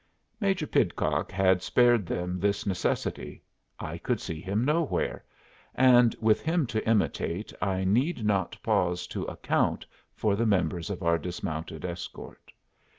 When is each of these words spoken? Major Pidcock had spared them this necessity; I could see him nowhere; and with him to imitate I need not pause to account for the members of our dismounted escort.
Major 0.39 0.65
Pidcock 0.65 1.31
had 1.31 1.61
spared 1.61 2.07
them 2.07 2.39
this 2.39 2.65
necessity; 2.65 3.43
I 3.79 3.99
could 3.99 4.19
see 4.19 4.41
him 4.41 4.65
nowhere; 4.65 5.23
and 5.75 6.15
with 6.19 6.41
him 6.41 6.65
to 6.73 6.89
imitate 6.89 7.53
I 7.61 7.83
need 7.83 8.25
not 8.25 8.57
pause 8.63 9.05
to 9.05 9.25
account 9.25 9.85
for 10.15 10.35
the 10.35 10.47
members 10.47 10.89
of 10.89 11.03
our 11.03 11.19
dismounted 11.19 11.85
escort. 11.85 12.51